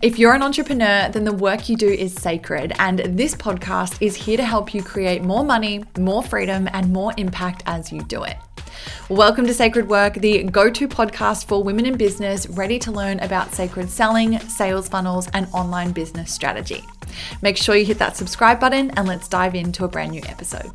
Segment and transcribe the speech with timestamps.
[0.00, 4.14] If you're an entrepreneur, then the work you do is sacred, and this podcast is
[4.14, 8.22] here to help you create more money, more freedom, and more impact as you do
[8.22, 8.36] it.
[9.08, 13.18] Welcome to Sacred Work, the go to podcast for women in business ready to learn
[13.18, 16.84] about sacred selling, sales funnels, and online business strategy.
[17.42, 20.70] Make sure you hit that subscribe button and let's dive into a brand new episode.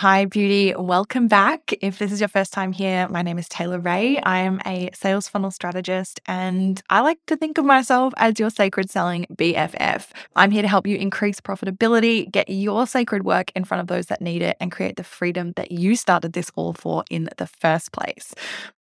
[0.00, 0.74] Hi, beauty.
[0.76, 1.72] Welcome back.
[1.80, 4.18] If this is your first time here, my name is Taylor Ray.
[4.18, 8.50] I am a sales funnel strategist, and I like to think of myself as your
[8.50, 10.08] sacred selling BFF.
[10.36, 14.08] I'm here to help you increase profitability, get your sacred work in front of those
[14.08, 17.46] that need it, and create the freedom that you started this all for in the
[17.46, 18.34] first place.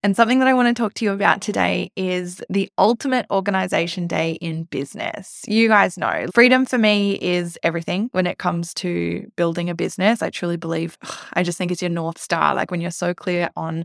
[0.04, 4.08] And something that I want to talk to you about today is the ultimate organization
[4.08, 5.42] day in business.
[5.46, 10.20] You guys know freedom for me is everything when it comes to building a business.
[10.20, 10.98] I truly believe,
[11.34, 12.54] I just think it's your North Star.
[12.54, 13.84] Like when you're so clear on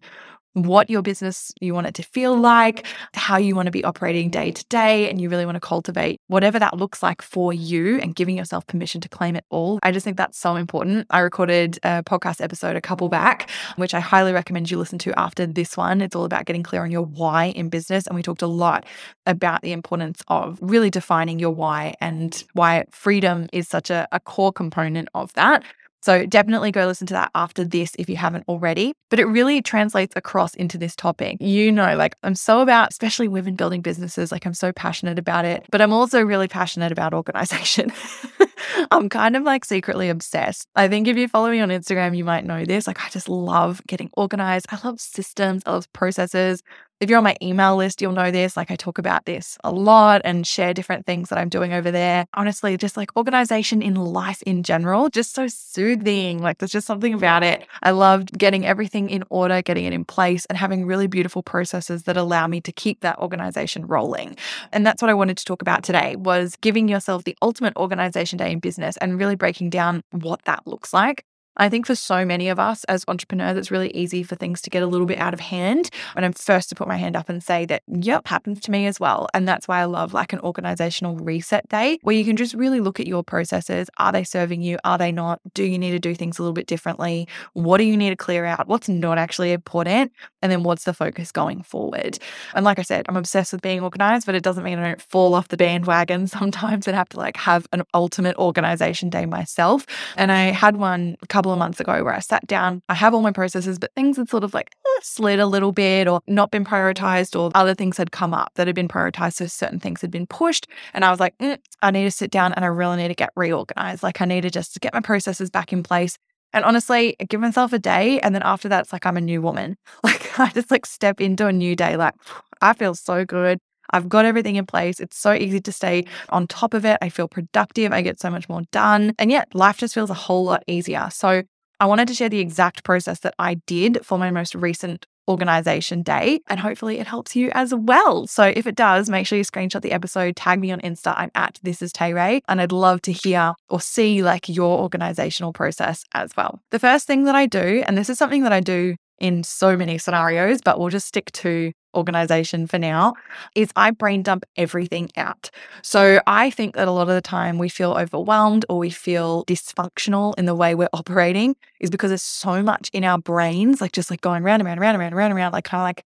[0.63, 4.29] what your business you want it to feel like, how you want to be operating
[4.29, 7.99] day to day, and you really want to cultivate whatever that looks like for you
[7.99, 9.79] and giving yourself permission to claim it all.
[9.83, 11.07] I just think that's so important.
[11.09, 15.19] I recorded a podcast episode a couple back, which I highly recommend you listen to
[15.19, 16.01] after this one.
[16.01, 18.07] It's all about getting clear on your why in business.
[18.07, 18.85] And we talked a lot
[19.25, 24.19] about the importance of really defining your why and why freedom is such a, a
[24.19, 25.63] core component of that.
[26.01, 28.93] So definitely go listen to that after this if you haven't already.
[29.09, 31.37] But it really translates across into this topic.
[31.39, 35.45] You know, like I'm so about, especially women building businesses, like I'm so passionate about
[35.45, 37.91] it, but I'm also really passionate about organization.
[38.91, 40.67] I'm kind of like secretly obsessed.
[40.75, 42.87] I think if you follow me on Instagram, you might know this.
[42.87, 44.67] Like, I just love getting organized.
[44.71, 46.63] I love systems, I love processes.
[46.99, 48.57] If you're on my email list, you'll know this.
[48.57, 51.91] Like, I talk about this a lot and share different things that I'm doing over
[51.91, 52.25] there.
[52.33, 56.41] Honestly, just like organization in life in general, just so soothing.
[56.41, 57.67] Like, there's just something about it.
[57.83, 62.03] I loved getting everything in order, getting it in place, and having really beautiful processes
[62.03, 64.35] that allow me to keep that organization rolling.
[64.71, 68.37] And that's what I wanted to talk about today was giving yourself the ultimate organization
[68.37, 71.23] day in business and really breaking down what that looks like.
[71.57, 74.69] I think for so many of us as entrepreneurs, it's really easy for things to
[74.69, 75.89] get a little bit out of hand.
[76.15, 78.85] And I'm first to put my hand up and say that, yep, happens to me
[78.85, 79.27] as well.
[79.33, 82.79] And that's why I love like an organizational reset day where you can just really
[82.79, 83.89] look at your processes.
[83.97, 84.77] Are they serving you?
[84.83, 85.41] Are they not?
[85.53, 87.27] Do you need to do things a little bit differently?
[87.53, 88.67] What do you need to clear out?
[88.67, 90.11] What's not actually important?
[90.41, 92.19] And then what's the focus going forward?
[92.53, 95.01] And like I said, I'm obsessed with being organized, but it doesn't mean I don't
[95.01, 99.85] fall off the bandwagon sometimes and have to like have an ultimate organization day myself.
[100.15, 102.93] And I had one a couple couple of months ago where I sat down, I
[102.93, 106.05] have all my processes, but things had sort of like eh, slid a little bit
[106.05, 109.35] or not been prioritized, or other things had come up that had been prioritized.
[109.35, 110.67] So certain things had been pushed.
[110.93, 113.15] And I was like, mm, I need to sit down and I really need to
[113.15, 114.03] get reorganized.
[114.03, 116.17] Like I need to just get my processes back in place.
[116.51, 118.19] And honestly, give myself a day.
[118.19, 119.77] And then after that, it's like I'm a new woman.
[120.03, 121.95] Like I just like step into a new day.
[121.95, 122.13] Like
[122.61, 123.59] I feel so good.
[123.91, 124.99] I've got everything in place.
[124.99, 126.97] It's so easy to stay on top of it.
[127.01, 127.91] I feel productive.
[127.91, 129.13] I get so much more done.
[129.19, 131.09] And yet, life just feels a whole lot easier.
[131.11, 131.43] So,
[131.79, 136.01] I wanted to share the exact process that I did for my most recent organization
[136.01, 138.25] day, and hopefully it helps you as well.
[138.27, 141.13] So if it does, make sure you screenshot the episode, tag me on Insta.
[141.17, 144.79] I'm at this is Tay Ray, and I'd love to hear or see like your
[144.79, 146.61] organizational process as well.
[146.71, 149.75] The first thing that I do, and this is something that I do in so
[149.75, 153.13] many scenarios, but we'll just stick to organization for now,
[153.55, 155.49] is I brain dump everything out.
[155.81, 159.43] So I think that a lot of the time we feel overwhelmed or we feel
[159.45, 163.91] dysfunctional in the way we're operating is because there's so much in our brains, like
[163.91, 165.85] just like going round and round, round and round, round and round, like kind of
[165.85, 166.03] like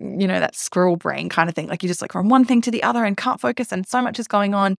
[0.00, 1.66] mm, you know, that squirrel brain kind of thing.
[1.68, 4.00] Like you just like from one thing to the other and can't focus and so
[4.00, 4.76] much is going on.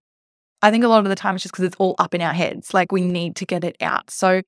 [0.62, 2.32] I think a lot of the time it's just because it's all up in our
[2.32, 2.72] heads.
[2.72, 4.10] Like we need to get it out.
[4.10, 4.42] So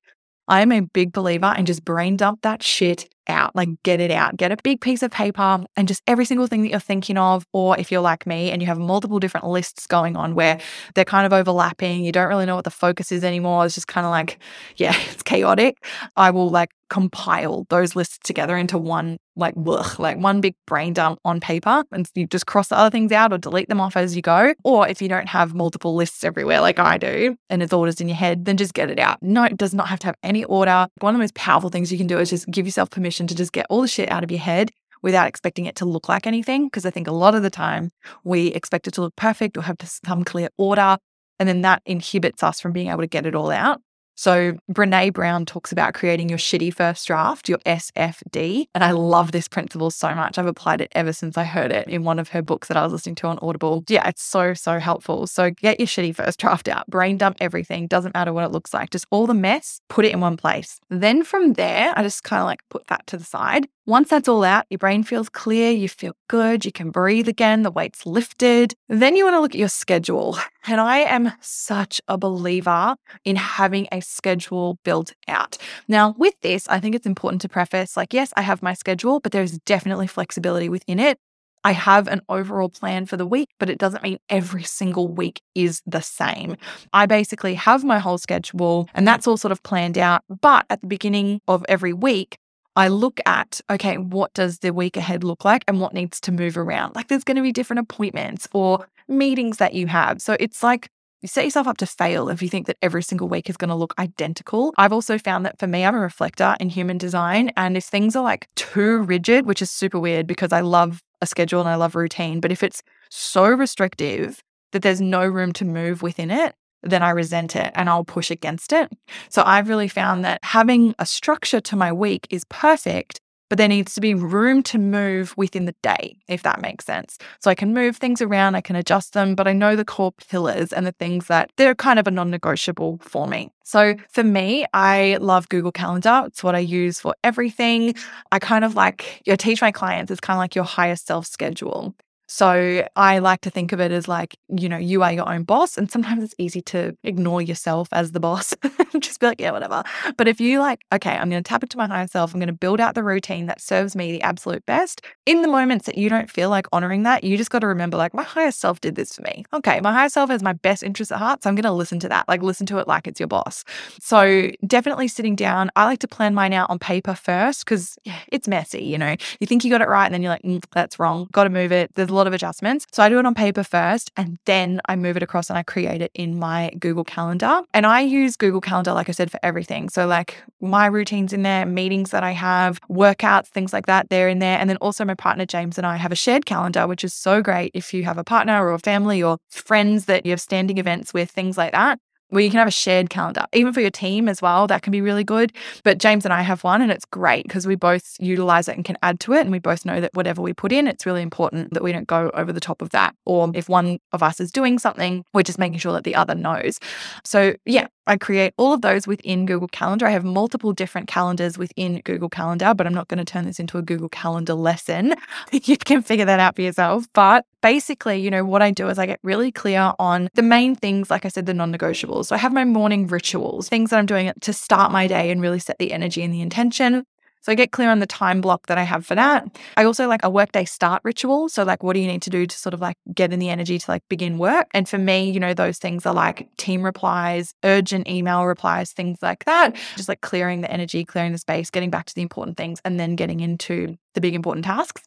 [0.49, 4.11] I am a big believer in just brain dump that shit out, like get it
[4.11, 7.19] out, get a big piece of paper and just every single thing that you're thinking
[7.19, 7.47] of.
[7.53, 10.59] Or if you're like me and you have multiple different lists going on where
[10.95, 13.65] they're kind of overlapping, you don't really know what the focus is anymore.
[13.65, 14.39] It's just kind of like,
[14.77, 15.85] yeah, it's chaotic.
[16.17, 20.93] I will like compile those lists together into one like blech, like one big brain
[20.93, 23.97] dump on paper and you just cross the other things out or delete them off
[23.97, 27.63] as you go or if you don't have multiple lists everywhere like I do and
[27.63, 29.99] it's orders in your head then just get it out no it does not have
[30.01, 32.51] to have any order one of the most powerful things you can do is just
[32.51, 34.71] give yourself permission to just get all the shit out of your head
[35.03, 36.67] without expecting it to look like anything.
[36.67, 37.91] Because I think a lot of the time
[38.25, 40.99] we expect it to look perfect or have some clear order.
[41.39, 43.81] And then that inhibits us from being able to get it all out.
[44.17, 48.67] So, Brene Brown talks about creating your shitty first draft, your SFD.
[48.75, 50.39] And I love this principle so much.
[50.39, 52.83] I've applied it ever since I heard it in one of her books that I
[52.83, 53.85] was listening to on Audible.
[53.89, 55.27] Yeah, it's so, so helpful.
[55.27, 58.73] So, get your shitty first draft out, brain dump everything, doesn't matter what it looks
[58.73, 60.81] like, just all the mess, put it in one place.
[60.89, 63.69] Then from there, I just kind of like put that to the side.
[63.89, 67.63] Once that's all out, your brain feels clear, you feel good, you can breathe again,
[67.63, 68.75] the weight's lifted.
[68.89, 70.37] Then you want to look at your schedule.
[70.69, 75.57] And I am such a believer in having a schedule built out.
[75.87, 79.21] Now, with this, I think it's important to preface like, yes, I have my schedule,
[79.21, 81.21] but there's definitely flexibility within it.
[81.63, 85.41] I have an overall plan for the week, but it doesn't mean every single week
[85.55, 86.57] is the same.
[86.93, 90.23] I basically have my whole schedule and that's all sort of planned out.
[90.29, 92.39] But at the beginning of every week,
[92.77, 96.33] I look at, okay, what does the week ahead look like and what needs to
[96.33, 96.95] move around?
[96.95, 100.21] Like there's going to be different appointments or meetings that you have.
[100.21, 100.89] So it's like
[101.23, 103.71] you set yourself up to fail if you think that every single week is going
[103.71, 104.75] to look identical.
[104.77, 107.51] I've also found that for me, I'm a reflector in human design.
[107.57, 111.27] And if things are like too rigid, which is super weird because I love a
[111.27, 115.65] schedule and I love routine, but if it's so restrictive that there's no room to
[115.65, 116.55] move within it,
[116.91, 118.93] then I resent it and I'll push against it.
[119.29, 123.69] So I've really found that having a structure to my week is perfect, but there
[123.69, 127.19] needs to be room to move within the day, if that makes sense.
[127.41, 130.13] So I can move things around, I can adjust them, but I know the core
[130.29, 133.51] pillars and the things that they're kind of a non negotiable for me.
[133.65, 136.25] So for me, I love Google Calendar.
[136.27, 137.95] It's what I use for everything.
[138.33, 140.97] I kind of like, you know, teach my clients, it's kind of like your higher
[140.97, 141.95] self schedule.
[142.27, 145.45] So I like to think of it as like, you know, you are your own
[145.45, 145.79] boss.
[145.79, 148.55] And sometimes it's easy to ignore yourself as the boss,
[148.99, 149.85] just be like, yeah, whatever.
[150.17, 152.49] But if you like, okay, I'm going to tap into my higher self, I'm going
[152.49, 155.03] to build out the routine that serves me the absolute best.
[155.25, 157.97] In the moments that you don't feel like honoring that, you just got to remember,
[157.97, 159.45] like, my higher self did this for me.
[159.53, 161.43] Okay, my higher self has my best interest at heart.
[161.43, 163.65] So I'm going to listen to that, like, listen to it like it's your boss.
[164.01, 165.71] So definitely sitting down.
[165.77, 167.99] I like to plan mine out on paper first because
[168.29, 168.83] it's messy.
[168.83, 171.29] You know, you think you got it right and then you're like, mm, that's wrong.
[171.33, 171.95] Got to move it.
[171.95, 172.87] There's lot of adjustments.
[172.93, 175.63] So I do it on paper first and then I move it across and I
[175.63, 177.63] create it in my Google Calendar.
[177.75, 179.89] And I use Google Calendar, like I said, for everything.
[179.89, 184.29] So, like my routines in there, meetings that I have, workouts, things like that, they're
[184.29, 184.59] in there.
[184.59, 187.43] And then also my partner, James, and I have a shared calendar, which is so
[187.43, 190.79] great if you have a partner or a family or friends that you have standing
[190.79, 191.99] events with, things like that
[192.37, 194.67] where you can have a shared calendar, even for your team as well.
[194.67, 195.55] That can be really good.
[195.85, 198.85] But James and I have one, and it's great because we both utilize it and
[198.85, 199.41] can add to it.
[199.41, 202.07] And we both know that whatever we put in, it's really important that we don't
[202.07, 203.17] go over the top of that.
[203.25, 206.35] Or if one of us is doing something, we're just making sure that the other
[206.35, 206.79] knows.
[207.25, 210.07] So, yeah, I create all of those within Google Calendar.
[210.07, 213.59] I have multiple different calendars within Google Calendar, but I'm not going to turn this
[213.59, 215.15] into a Google Calendar lesson.
[215.53, 217.07] you can figure that out for yourself.
[217.13, 220.77] But basically, you know, what I do is I get really clear on the main
[220.77, 222.27] things, like I said, the non negotiables.
[222.27, 225.41] So I have my morning rituals, things that I'm doing to start my day and
[225.41, 227.05] really set the energy and the intention.
[227.47, 229.57] So I get clear on the time block that I have for that.
[229.77, 231.49] I also like a workday start ritual.
[231.49, 233.51] So like what do you need to do to sort of like get in the
[233.51, 234.67] energy to like begin work?
[234.75, 239.19] And for me, you know, those things are like team replies, urgent email replies, things
[239.23, 239.77] like that.
[239.95, 242.99] Just like clearing the energy, clearing the space, getting back to the important things and
[242.99, 245.05] then getting into the big important tasks.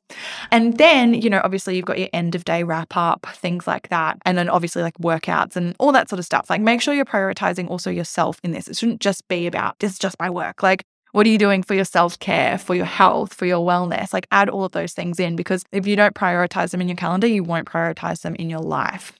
[0.50, 3.90] And then, you know, obviously you've got your end of day wrap up, things like
[3.90, 4.18] that.
[4.24, 6.50] And then obviously like workouts and all that sort of stuff.
[6.50, 8.70] Like make sure you're prioritizing also yourself in this.
[8.70, 10.64] It shouldn't just be about this is just my work.
[10.64, 14.14] Like what are you doing for your self care, for your health, for your wellness?
[14.14, 16.98] Like add all of those things in because if you don't prioritize them in your
[16.98, 19.14] calendar, you won't prioritize them in your life.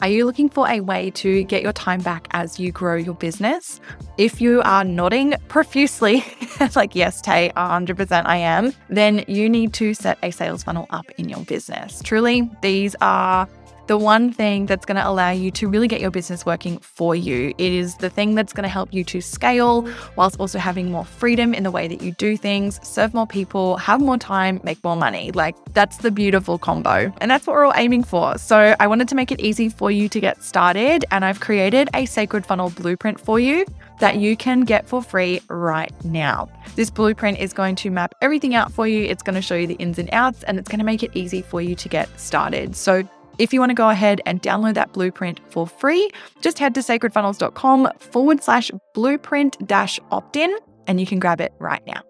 [0.00, 3.14] Are you looking for a way to get your time back as you grow your
[3.14, 3.80] business?
[4.18, 6.24] If you are nodding profusely,
[6.76, 11.10] like, yes, Tay, 100% I am, then you need to set a sales funnel up
[11.16, 12.02] in your business.
[12.02, 13.48] Truly, these are
[13.86, 17.14] the one thing that's going to allow you to really get your business working for
[17.14, 17.54] you.
[17.58, 21.04] It is the thing that's going to help you to scale whilst also having more
[21.04, 24.82] freedom in the way that you do things, serve more people, have more time, make
[24.82, 25.32] more money.
[25.32, 27.12] Like that's the beautiful combo.
[27.18, 28.38] And that's what we're all aiming for.
[28.38, 31.04] So I wanted to make it easy for you to get started.
[31.10, 33.64] And I've created a sacred funnel blueprint for you
[34.00, 36.48] that you can get for free right now.
[36.74, 39.04] This blueprint is going to map everything out for you.
[39.04, 41.10] It's going to show you the ins and outs and it's going to make it
[41.14, 42.74] easy for you to get started.
[42.74, 46.10] So if you want to go ahead and download that blueprint for free,
[46.40, 50.54] just head to sacredfunnels.com forward slash blueprint dash opt in
[50.86, 52.02] and you can grab it right now.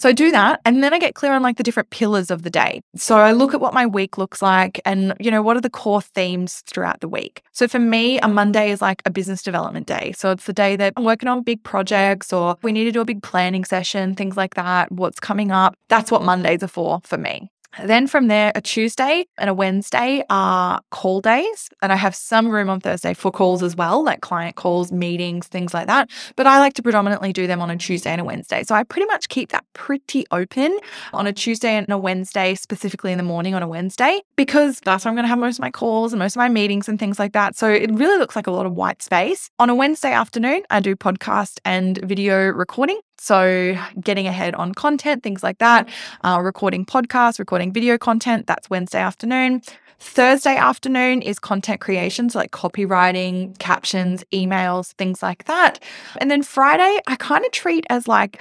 [0.00, 2.42] So I do that and then I get clear on like the different pillars of
[2.42, 2.80] the day.
[2.96, 5.68] So I look at what my week looks like and you know what are the
[5.68, 7.42] core themes throughout the week.
[7.52, 10.12] So for me a Monday is like a business development day.
[10.16, 13.02] So it's the day that I'm working on big projects or we need to do
[13.02, 15.74] a big planning session, things like that, what's coming up.
[15.88, 17.50] That's what Mondays are for for me.
[17.84, 21.68] Then from there, a Tuesday and a Wednesday are call days.
[21.82, 25.46] And I have some room on Thursday for calls as well, like client calls, meetings,
[25.46, 26.10] things like that.
[26.36, 28.64] But I like to predominantly do them on a Tuesday and a Wednesday.
[28.64, 30.78] So I pretty much keep that pretty open
[31.12, 35.04] on a Tuesday and a Wednesday, specifically in the morning on a Wednesday, because that's
[35.04, 36.98] where I'm going to have most of my calls and most of my meetings and
[36.98, 37.56] things like that.
[37.56, 39.50] So it really looks like a lot of white space.
[39.58, 43.00] On a Wednesday afternoon, I do podcast and video recording.
[43.22, 45.86] So, getting ahead on content, things like that,
[46.24, 49.60] uh, recording podcasts, recording video content, that's Wednesday afternoon.
[49.98, 55.80] Thursday afternoon is content creation, so like copywriting, captions, emails, things like that.
[56.16, 58.40] And then Friday, I kind of treat as like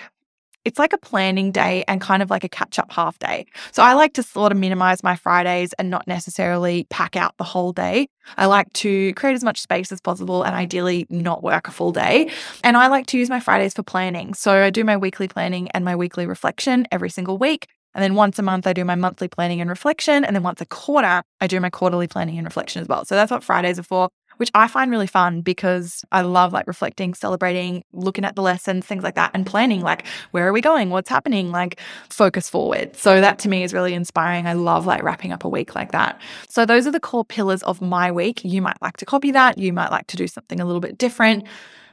[0.66, 3.46] it's like a planning day and kind of like a catch up half day.
[3.72, 7.44] So I like to sort of minimize my Fridays and not necessarily pack out the
[7.44, 8.10] whole day.
[8.38, 11.92] I like to create as much space as possible and ideally not work a full
[11.92, 12.30] day.
[12.64, 14.34] And I like to use my Fridays for planning.
[14.34, 17.68] So I do my weekly planning and my weekly reflection every single week.
[17.96, 20.24] And then once a month, I do my monthly planning and reflection.
[20.24, 23.04] And then once a quarter, I do my quarterly planning and reflection as well.
[23.04, 26.66] So that's what Fridays are for, which I find really fun because I love like
[26.66, 30.62] reflecting, celebrating, looking at the lessons, things like that, and planning like, where are we
[30.62, 30.92] going?
[30.92, 31.52] What's happening?
[31.52, 31.78] Like,
[32.10, 32.96] focus forward.
[32.96, 34.48] So that to me is really inspiring.
[34.48, 36.20] I love like wrapping up a week like that.
[36.48, 38.46] So those are the core pillars of my week.
[38.46, 39.58] You might like to copy that.
[39.58, 41.46] You might like to do something a little bit different.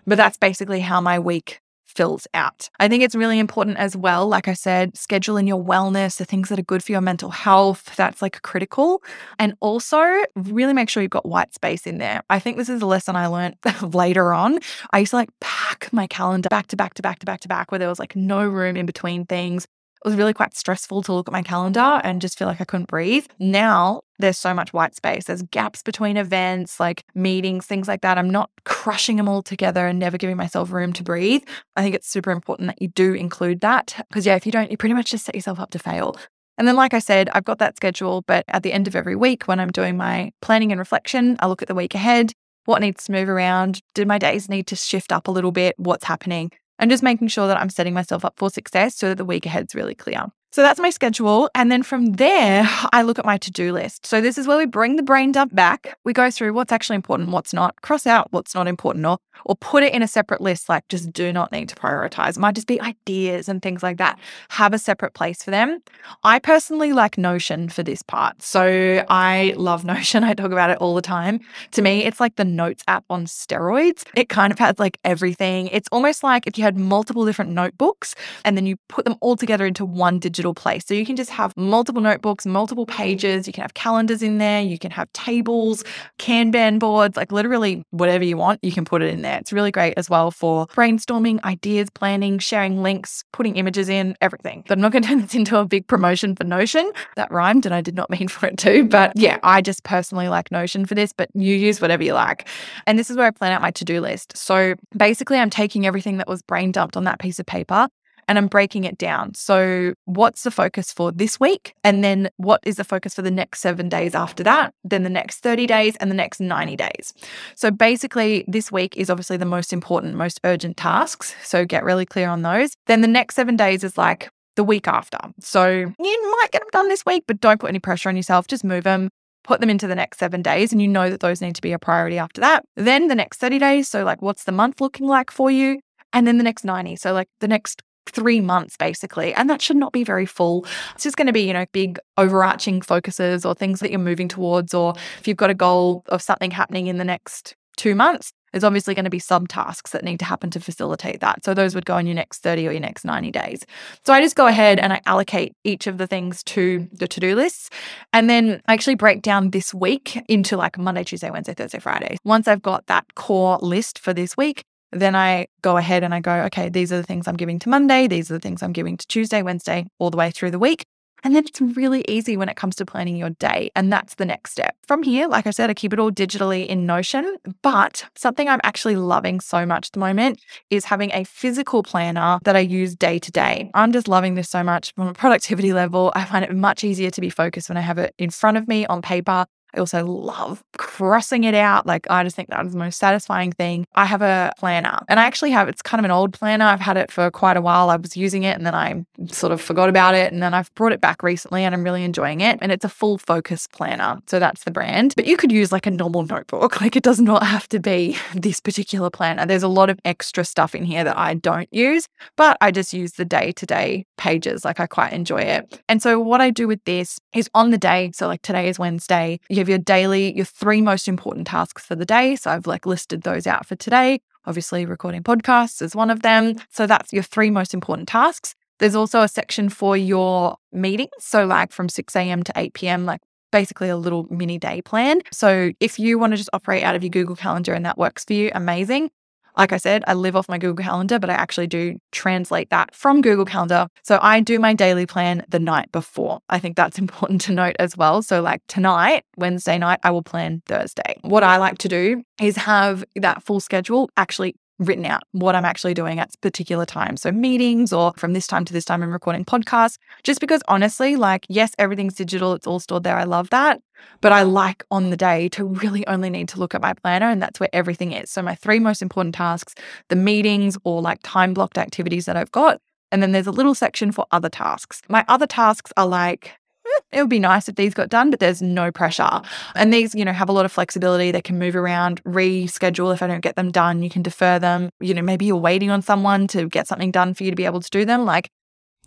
[0.06, 1.60] But that's basically how my week
[1.96, 2.68] fills out.
[2.78, 4.28] I think it's really important as well.
[4.28, 7.30] Like I said, schedule in your wellness, the things that are good for your mental
[7.30, 7.96] health.
[7.96, 9.02] That's like critical.
[9.38, 10.04] And also,
[10.36, 12.22] really make sure you've got white space in there.
[12.28, 13.56] I think this is a lesson I learned
[13.94, 14.58] later on.
[14.92, 17.48] I used to like pack my calendar back to back to back to back to
[17.48, 19.66] back where there was like no room in between things
[20.06, 22.64] it was really quite stressful to look at my calendar and just feel like I
[22.64, 23.26] couldn't breathe.
[23.40, 25.24] Now there's so much white space.
[25.24, 28.16] There's gaps between events, like meetings, things like that.
[28.16, 31.42] I'm not crushing them all together and never giving myself room to breathe.
[31.74, 34.70] I think it's super important that you do include that because, yeah, if you don't,
[34.70, 36.16] you pretty much just set yourself up to fail.
[36.56, 39.16] And then, like I said, I've got that schedule, but at the end of every
[39.16, 42.32] week, when I'm doing my planning and reflection, I look at the week ahead.
[42.64, 43.80] What needs to move around?
[43.92, 45.74] Did my days need to shift up a little bit?
[45.78, 46.52] What's happening?
[46.78, 49.46] And just making sure that I'm setting myself up for success so that the week
[49.46, 50.26] ahead's really clear.
[50.56, 51.50] So that's my schedule.
[51.54, 54.06] And then from there, I look at my to do list.
[54.06, 55.98] So this is where we bring the brain dump back.
[56.04, 59.54] We go through what's actually important, what's not, cross out what's not important, or, or
[59.56, 62.38] put it in a separate list, like just do not need to prioritize.
[62.38, 64.18] It might just be ideas and things like that.
[64.48, 65.82] Have a separate place for them.
[66.24, 68.40] I personally like Notion for this part.
[68.40, 70.24] So I love Notion.
[70.24, 71.38] I talk about it all the time.
[71.72, 74.04] To me, it's like the notes app on steroids.
[74.16, 75.66] It kind of has like everything.
[75.66, 79.36] It's almost like if you had multiple different notebooks and then you put them all
[79.36, 80.84] together into one digital digital place.
[80.86, 84.62] So you can just have multiple notebooks, multiple pages, you can have calendars in there,
[84.62, 85.84] you can have tables,
[86.18, 89.38] Kanban boards, like literally whatever you want, you can put it in there.
[89.38, 94.64] It's really great as well for brainstorming, ideas, planning, sharing links, putting images in, everything.
[94.68, 96.90] But I'm not going to turn this into a big promotion for Notion.
[97.16, 98.84] That rhymed and I did not mean for it to.
[98.84, 102.48] But yeah, I just personally like Notion for this, but you use whatever you like.
[102.86, 104.36] And this is where I plan out my to do list.
[104.36, 107.88] So basically, I'm taking everything that was brain dumped on that piece of paper
[108.28, 109.34] and I'm breaking it down.
[109.34, 111.74] So, what's the focus for this week?
[111.84, 114.74] And then what is the focus for the next seven days after that?
[114.84, 117.12] Then the next 30 days and the next 90 days.
[117.54, 121.34] So, basically, this week is obviously the most important, most urgent tasks.
[121.42, 122.76] So, get really clear on those.
[122.86, 125.18] Then the next seven days is like the week after.
[125.40, 128.46] So, you might get them done this week, but don't put any pressure on yourself.
[128.46, 129.10] Just move them
[129.46, 131.72] put them into the next seven days and you know that those need to be
[131.72, 132.64] a priority after that.
[132.74, 133.88] Then the next 30 days.
[133.88, 135.80] So, like, what's the month looking like for you?
[136.12, 136.96] And then the next 90.
[136.96, 139.34] So, like, the next three months basically.
[139.34, 140.66] And that should not be very full.
[140.94, 144.28] It's just going to be, you know, big overarching focuses or things that you're moving
[144.28, 144.74] towards.
[144.74, 148.64] Or if you've got a goal of something happening in the next two months, there's
[148.64, 151.44] obviously going to be some tasks that need to happen to facilitate that.
[151.44, 153.66] So those would go in your next 30 or your next 90 days.
[154.06, 157.20] So I just go ahead and I allocate each of the things to the to
[157.20, 157.68] do lists.
[158.14, 162.16] And then I actually break down this week into like Monday, Tuesday, Wednesday, Thursday, Friday.
[162.24, 164.64] Once I've got that core list for this week,
[165.00, 167.68] then I go ahead and I go, okay, these are the things I'm giving to
[167.68, 168.06] Monday.
[168.06, 170.84] These are the things I'm giving to Tuesday, Wednesday, all the way through the week.
[171.24, 173.70] And then it's really easy when it comes to planning your day.
[173.74, 174.76] And that's the next step.
[174.86, 177.36] From here, like I said, I keep it all digitally in Notion.
[177.62, 182.38] But something I'm actually loving so much at the moment is having a physical planner
[182.44, 183.70] that I use day to day.
[183.74, 186.12] I'm just loving this so much from a productivity level.
[186.14, 188.68] I find it much easier to be focused when I have it in front of
[188.68, 189.46] me on paper
[189.76, 191.86] I also love crossing it out.
[191.86, 193.86] Like, I just think that is the most satisfying thing.
[193.94, 196.64] I have a planner and I actually have, it's kind of an old planner.
[196.64, 197.90] I've had it for quite a while.
[197.90, 200.32] I was using it and then I sort of forgot about it.
[200.32, 202.58] And then I've brought it back recently and I'm really enjoying it.
[202.62, 204.18] And it's a full focus planner.
[204.26, 205.12] So that's the brand.
[205.14, 206.80] But you could use like a normal notebook.
[206.86, 209.44] Like, it does not have to be this particular planner.
[209.44, 212.06] There's a lot of extra stuff in here that I don't use,
[212.36, 214.64] but I just use the day to day pages.
[214.64, 215.80] Like, I quite enjoy it.
[215.88, 218.78] And so, what I do with this is on the day, so like today is
[218.78, 222.36] Wednesday, you your daily, your three most important tasks for the day.
[222.36, 224.20] So I've like listed those out for today.
[224.44, 226.54] Obviously, recording podcasts is one of them.
[226.70, 228.54] So that's your three most important tasks.
[228.78, 231.10] There's also a section for your meetings.
[231.18, 232.42] So, like from 6 a.m.
[232.42, 233.20] to 8 p.m., like
[233.50, 235.22] basically a little mini day plan.
[235.32, 238.24] So, if you want to just operate out of your Google Calendar and that works
[238.24, 239.10] for you, amazing.
[239.56, 242.94] Like I said, I live off my Google Calendar, but I actually do translate that
[242.94, 243.88] from Google Calendar.
[244.02, 246.40] So I do my daily plan the night before.
[246.48, 248.22] I think that's important to note as well.
[248.22, 251.16] So, like tonight, Wednesday night, I will plan Thursday.
[251.22, 255.64] What I like to do is have that full schedule actually written out what I'm
[255.64, 257.22] actually doing at particular times.
[257.22, 259.96] So meetings or from this time to this time I'm recording podcasts.
[260.22, 263.16] Just because honestly, like, yes, everything's digital, it's all stored there.
[263.16, 263.80] I love that.
[264.20, 267.28] But I like on the day to really only need to look at my planner
[267.28, 268.30] and that's where everything is.
[268.30, 269.74] So my three most important tasks,
[270.08, 272.80] the meetings or like time blocked activities that I've got.
[273.12, 275.02] And then there's a little section for other tasks.
[275.08, 276.52] My other tasks are like
[276.86, 279.42] eh, it would be nice if these got done, but there's no pressure.
[279.74, 281.30] And these, you know, have a lot of flexibility.
[281.30, 284.02] They can move around, reschedule if I don't get them done.
[284.02, 284.90] You can defer them.
[285.00, 287.64] You know, maybe you're waiting on someone to get something done for you to be
[287.64, 288.24] able to do them.
[288.24, 288.50] Like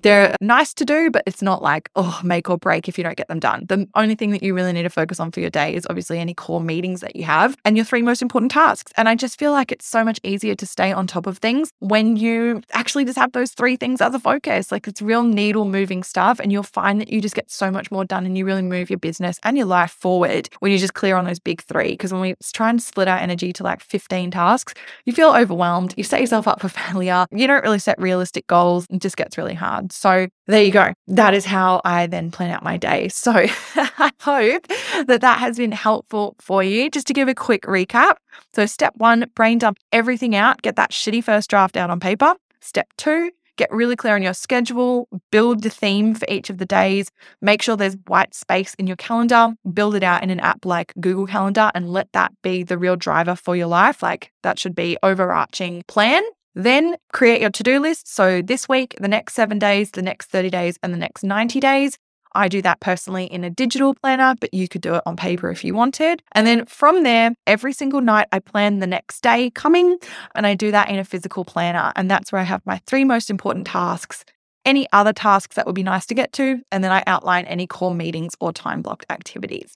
[0.01, 3.17] they're nice to do, but it's not like, oh, make or break if you don't
[3.17, 3.65] get them done.
[3.67, 6.19] The only thing that you really need to focus on for your day is obviously
[6.19, 8.91] any core meetings that you have and your three most important tasks.
[8.97, 11.71] And I just feel like it's so much easier to stay on top of things
[11.79, 14.71] when you actually just have those three things as a focus.
[14.71, 16.39] Like it's real needle moving stuff.
[16.39, 18.89] And you'll find that you just get so much more done and you really move
[18.89, 21.91] your business and your life forward when you just clear on those big three.
[21.91, 24.73] Because when we try and split our energy to like 15 tasks,
[25.05, 25.93] you feel overwhelmed.
[25.97, 27.25] You set yourself up for failure.
[27.31, 28.87] You don't really set realistic goals.
[28.89, 29.88] It just gets really hard.
[29.91, 30.93] So there you go.
[31.07, 33.09] That is how I then plan out my day.
[33.19, 34.67] So I hope
[35.07, 36.89] that that has been helpful for you.
[36.89, 38.15] Just to give a quick recap.
[38.55, 42.33] So, step one, brain dump everything out, get that shitty first draft out on paper.
[42.61, 46.65] Step two, get really clear on your schedule, build the theme for each of the
[46.65, 50.65] days, make sure there's white space in your calendar, build it out in an app
[50.65, 54.01] like Google Calendar, and let that be the real driver for your life.
[54.01, 56.23] Like that should be overarching plan.
[56.55, 58.13] Then create your to do list.
[58.13, 61.59] So this week, the next seven days, the next 30 days, and the next 90
[61.59, 61.97] days.
[62.33, 65.49] I do that personally in a digital planner, but you could do it on paper
[65.49, 66.21] if you wanted.
[66.33, 69.97] And then from there, every single night, I plan the next day coming
[70.35, 71.91] and I do that in a physical planner.
[71.95, 74.25] And that's where I have my three most important tasks,
[74.63, 77.65] any other tasks that would be nice to get to, and then I outline any
[77.65, 79.73] core meetings or time blocked activities.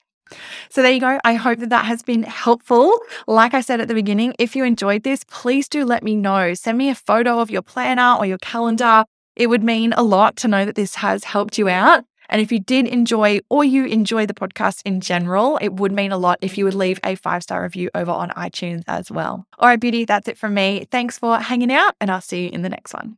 [0.69, 1.19] So there you go.
[1.23, 2.97] I hope that that has been helpful.
[3.27, 6.53] Like I said at the beginning, if you enjoyed this, please do let me know.
[6.53, 9.05] Send me a photo of your planner or your calendar.
[9.35, 12.05] It would mean a lot to know that this has helped you out.
[12.29, 16.11] And if you did enjoy or you enjoy the podcast in general, it would mean
[16.11, 19.45] a lot if you would leave a five star review over on iTunes as well.
[19.59, 20.87] All right, beauty, that's it from me.
[20.89, 23.17] Thanks for hanging out, and I'll see you in the next one.